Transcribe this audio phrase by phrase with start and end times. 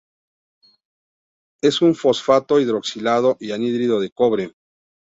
[1.61, 4.53] Es un fosfato hidroxilado y anhidro de cobre.